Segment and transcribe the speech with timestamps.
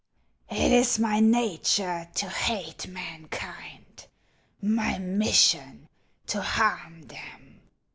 [0.49, 4.07] It is my nature to hate mankind,
[4.59, 5.89] my mission
[6.25, 7.61] to harm them.